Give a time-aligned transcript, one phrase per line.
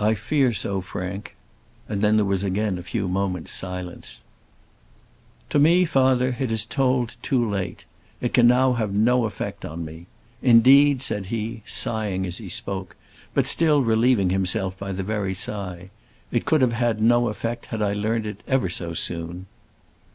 [0.00, 1.36] "I fear so, Frank;"
[1.86, 4.24] and then there was again a few moments' silence.
[5.50, 7.84] "To me, father, it is told too late.
[8.22, 10.06] It can now have no effect on me.
[10.40, 12.96] Indeed," said he, sighing as he spoke,
[13.34, 15.90] but still relieving himself by the very sigh,
[16.32, 19.44] "it could have had no effect had I learned it ever so soon."